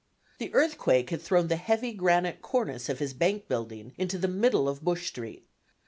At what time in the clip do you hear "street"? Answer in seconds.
5.05-5.47